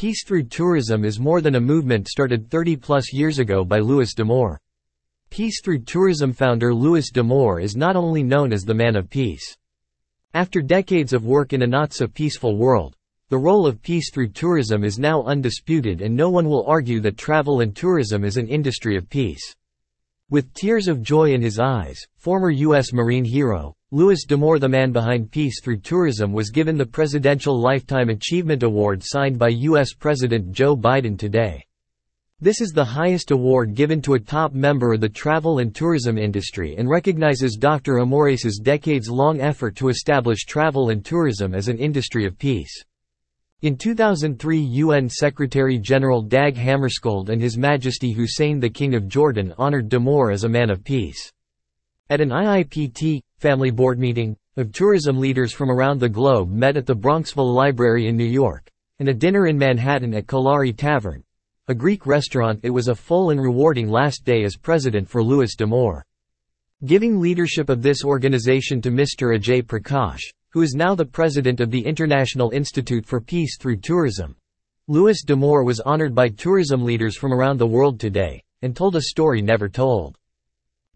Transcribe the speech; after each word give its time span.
Peace 0.00 0.24
through 0.24 0.44
tourism 0.44 1.04
is 1.04 1.20
more 1.20 1.42
than 1.42 1.56
a 1.56 1.60
movement 1.60 2.08
started 2.08 2.48
30-plus 2.48 3.12
years 3.12 3.38
ago 3.38 3.66
by 3.66 3.80
Louis 3.80 4.14
D'Amore. 4.14 4.58
Peace 5.28 5.60
through 5.62 5.80
tourism 5.80 6.32
founder 6.32 6.72
Louis 6.72 7.10
D'Amore 7.10 7.60
is 7.60 7.76
not 7.76 7.96
only 7.96 8.22
known 8.22 8.50
as 8.50 8.62
the 8.62 8.72
man 8.72 8.96
of 8.96 9.10
peace. 9.10 9.54
After 10.32 10.62
decades 10.62 11.12
of 11.12 11.26
work 11.26 11.52
in 11.52 11.60
a 11.60 11.66
not-so-peaceful 11.66 12.56
world, 12.56 12.96
the 13.28 13.36
role 13.36 13.66
of 13.66 13.82
peace 13.82 14.10
through 14.10 14.28
tourism 14.28 14.84
is 14.84 14.98
now 14.98 15.22
undisputed 15.24 16.00
and 16.00 16.16
no 16.16 16.30
one 16.30 16.48
will 16.48 16.64
argue 16.66 17.00
that 17.00 17.18
travel 17.18 17.60
and 17.60 17.76
tourism 17.76 18.24
is 18.24 18.38
an 18.38 18.48
industry 18.48 18.96
of 18.96 19.10
peace. 19.10 19.54
With 20.30 20.54
tears 20.54 20.88
of 20.88 21.02
joy 21.02 21.34
in 21.34 21.42
his 21.42 21.58
eyes, 21.58 22.00
former 22.16 22.48
U.S. 22.48 22.94
Marine 22.94 23.26
hero, 23.26 23.74
Louis 23.92 24.24
D'Amore 24.24 24.60
the 24.60 24.68
man 24.68 24.92
behind 24.92 25.32
Peace 25.32 25.60
Through 25.60 25.78
Tourism 25.78 26.32
was 26.32 26.50
given 26.50 26.78
the 26.78 26.86
Presidential 26.86 27.60
Lifetime 27.60 28.08
Achievement 28.08 28.62
Award 28.62 29.02
signed 29.04 29.36
by 29.36 29.48
U.S. 29.48 29.94
President 29.94 30.52
Joe 30.52 30.76
Biden 30.76 31.18
today. 31.18 31.64
This 32.40 32.60
is 32.60 32.70
the 32.70 32.84
highest 32.84 33.32
award 33.32 33.74
given 33.74 34.00
to 34.02 34.14
a 34.14 34.20
top 34.20 34.52
member 34.52 34.92
of 34.92 35.00
the 35.00 35.08
travel 35.08 35.58
and 35.58 35.74
tourism 35.74 36.18
industry 36.18 36.76
and 36.76 36.88
recognizes 36.88 37.56
Dr. 37.56 37.96
Amour's 37.96 38.60
decades-long 38.62 39.40
effort 39.40 39.74
to 39.74 39.88
establish 39.88 40.44
travel 40.44 40.90
and 40.90 41.04
tourism 41.04 41.52
as 41.52 41.66
an 41.66 41.78
industry 41.78 42.24
of 42.24 42.38
peace. 42.38 42.84
In 43.62 43.76
2003 43.76 44.56
UN 44.56 45.08
Secretary-General 45.08 46.22
Dag 46.22 46.54
Hammarskjöld 46.54 47.28
and 47.28 47.42
His 47.42 47.58
Majesty 47.58 48.12
Hussein 48.12 48.60
the 48.60 48.70
King 48.70 48.94
of 48.94 49.08
Jordan 49.08 49.52
honored 49.58 49.88
D'Amore 49.88 50.30
as 50.30 50.44
a 50.44 50.48
man 50.48 50.70
of 50.70 50.84
peace. 50.84 51.32
At 52.10 52.20
an 52.20 52.30
IIPT, 52.30 53.22
family 53.38 53.70
board 53.70 54.00
meeting, 54.00 54.36
of 54.56 54.72
tourism 54.72 55.20
leaders 55.20 55.52
from 55.52 55.70
around 55.70 56.00
the 56.00 56.08
globe 56.08 56.50
met 56.50 56.76
at 56.76 56.84
the 56.84 56.96
Bronxville 56.96 57.54
Library 57.54 58.08
in 58.08 58.16
New 58.16 58.24
York, 58.24 58.68
and 58.98 59.08
a 59.08 59.14
dinner 59.14 59.46
in 59.46 59.56
Manhattan 59.56 60.12
at 60.14 60.26
Kellari 60.26 60.76
Tavern, 60.76 61.22
a 61.68 61.74
Greek 61.74 62.06
restaurant 62.06 62.58
it 62.64 62.70
was 62.70 62.88
a 62.88 62.96
full 62.96 63.30
and 63.30 63.40
rewarding 63.40 63.88
last 63.88 64.24
day 64.24 64.42
as 64.42 64.56
president 64.56 65.08
for 65.08 65.22
Louis 65.22 65.54
D'Amore. 65.54 66.04
Giving 66.84 67.20
leadership 67.20 67.68
of 67.68 67.80
this 67.80 68.02
organization 68.02 68.82
to 68.82 68.90
Mr. 68.90 69.38
Ajay 69.38 69.62
Prakash, 69.62 70.32
who 70.48 70.62
is 70.62 70.74
now 70.74 70.96
the 70.96 71.06
president 71.06 71.60
of 71.60 71.70
the 71.70 71.86
International 71.86 72.50
Institute 72.50 73.06
for 73.06 73.20
Peace 73.20 73.56
through 73.56 73.76
Tourism. 73.76 74.34
Louis 74.88 75.22
D'Amore 75.22 75.62
was 75.62 75.78
honored 75.78 76.12
by 76.12 76.28
tourism 76.28 76.82
leaders 76.82 77.16
from 77.16 77.32
around 77.32 77.58
the 77.58 77.68
world 77.68 78.00
today, 78.00 78.42
and 78.62 78.74
told 78.74 78.96
a 78.96 79.02
story 79.02 79.40
never 79.40 79.68
told. 79.68 80.16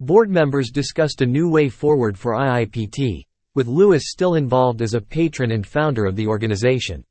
Board 0.01 0.29
members 0.29 0.73
discussed 0.73 1.21
a 1.21 1.27
new 1.27 1.49
way 1.49 1.69
forward 1.69 2.19
for 2.19 2.33
IIPT, 2.33 3.27
with 3.55 3.69
Louis 3.69 4.03
still 4.05 4.35
involved 4.35 4.83
as 4.83 4.95
a 4.95 5.01
patron 5.01 5.53
and 5.53 5.65
founder 5.65 6.05
of 6.05 6.17
the 6.17 6.27
organization. 6.27 7.05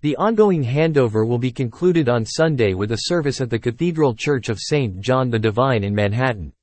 The 0.00 0.16
ongoing 0.16 0.64
handover 0.64 1.28
will 1.28 1.36
be 1.36 1.50
concluded 1.50 2.08
on 2.08 2.24
Sunday 2.24 2.72
with 2.72 2.92
a 2.92 3.02
service 3.02 3.42
at 3.42 3.50
the 3.50 3.58
Cathedral 3.58 4.14
Church 4.14 4.48
of 4.48 4.58
St. 4.58 4.98
John 4.98 5.28
the 5.28 5.38
Divine 5.38 5.84
in 5.84 5.94
Manhattan. 5.94 6.54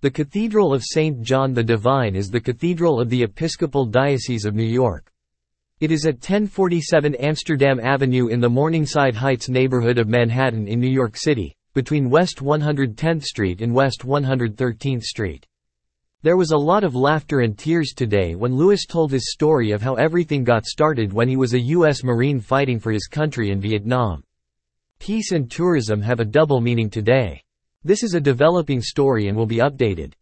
The 0.00 0.12
Cathedral 0.12 0.72
of 0.72 0.84
St. 0.84 1.22
John 1.22 1.54
the 1.54 1.64
Divine 1.64 2.14
is 2.14 2.30
the 2.30 2.40
cathedral 2.40 3.00
of 3.00 3.10
the 3.10 3.24
Episcopal 3.24 3.86
Diocese 3.86 4.44
of 4.44 4.54
New 4.54 4.62
York. 4.62 5.10
It 5.80 5.90
is 5.90 6.06
at 6.06 6.14
1047 6.14 7.16
Amsterdam 7.16 7.80
Avenue 7.80 8.28
in 8.28 8.38
the 8.38 8.48
Morningside 8.48 9.16
Heights 9.16 9.48
neighborhood 9.48 9.98
of 9.98 10.06
Manhattan 10.06 10.68
in 10.68 10.78
New 10.78 10.86
York 10.86 11.16
City, 11.16 11.56
between 11.74 12.08
West 12.08 12.38
110th 12.38 13.24
Street 13.24 13.60
and 13.60 13.74
West 13.74 14.06
113th 14.06 15.02
Street. 15.02 15.46
There 16.22 16.38
was 16.38 16.52
a 16.52 16.56
lot 16.56 16.84
of 16.84 16.94
laughter 16.94 17.40
and 17.40 17.58
tears 17.58 17.92
today 17.94 18.34
when 18.34 18.54
Louis 18.54 18.86
told 18.86 19.12
his 19.12 19.30
story 19.30 19.72
of 19.72 19.82
how 19.82 19.96
everything 19.96 20.42
got 20.42 20.64
started 20.64 21.12
when 21.12 21.28
he 21.28 21.36
was 21.36 21.52
a 21.52 21.60
U.S. 21.60 22.02
Marine 22.02 22.40
fighting 22.40 22.80
for 22.80 22.92
his 22.92 23.06
country 23.06 23.50
in 23.50 23.60
Vietnam. 23.60 24.24
Peace 24.98 25.32
and 25.32 25.50
tourism 25.50 26.00
have 26.00 26.20
a 26.20 26.24
double 26.24 26.62
meaning 26.62 26.88
today. 26.88 27.42
This 27.82 28.02
is 28.02 28.14
a 28.14 28.20
developing 28.20 28.80
story 28.80 29.28
and 29.28 29.36
will 29.36 29.44
be 29.44 29.58
updated. 29.58 30.14